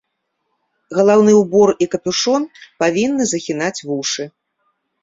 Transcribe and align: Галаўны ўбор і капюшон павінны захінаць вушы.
Галаўны 0.99 1.31
ўбор 1.41 1.69
і 1.87 1.89
капюшон 1.93 2.41
павінны 2.85 3.23
захінаць 3.35 3.77
вушы. 3.89 4.23